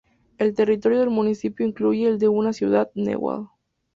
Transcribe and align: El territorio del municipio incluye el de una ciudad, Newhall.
El 0.39 0.55
territorio 0.55 0.99
del 0.99 1.11
municipio 1.11 1.63
incluye 1.63 2.07
el 2.07 2.17
de 2.17 2.27
una 2.27 2.53
ciudad, 2.53 2.89
Newhall. 2.95 3.49